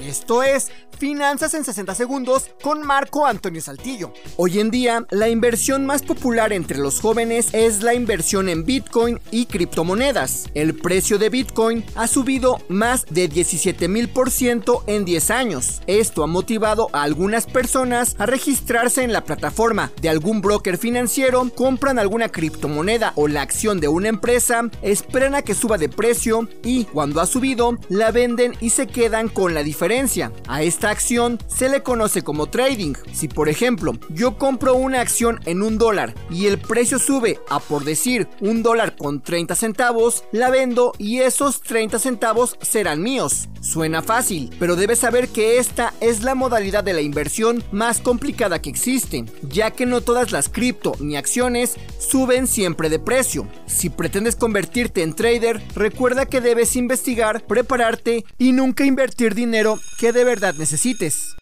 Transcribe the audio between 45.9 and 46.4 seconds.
es la